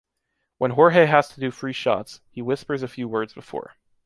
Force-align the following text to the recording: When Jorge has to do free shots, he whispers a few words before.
When 0.57 0.71
Jorge 0.71 1.05
has 1.05 1.29
to 1.29 1.39
do 1.39 1.51
free 1.51 1.73
shots, 1.73 2.21
he 2.31 2.41
whispers 2.41 2.81
a 2.81 2.87
few 2.87 3.07
words 3.07 3.35
before. 3.35 3.75